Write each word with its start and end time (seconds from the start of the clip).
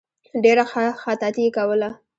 ډېره 0.43 0.63
ښه 0.71 0.83
خطاطي 1.01 1.41
یې 1.45 1.51
کوله. 1.57 1.89